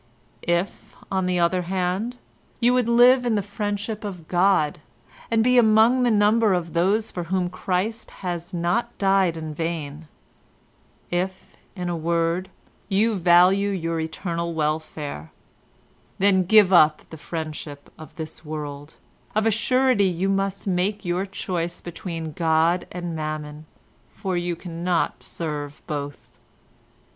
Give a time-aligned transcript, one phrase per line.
[0.41, 2.17] If, on the other hand,
[2.59, 4.79] you would live in the friendship of God,
[5.29, 10.07] and be among the number of those for whom Christ has not died in vain;
[11.11, 12.49] if, in a word,
[12.89, 15.31] you value your eternal welfare,
[16.17, 18.95] then give up the friendship of this world;
[19.35, 23.67] of a surety you must make your choice between God and Mammon,
[24.09, 26.39] for you cannot serve both.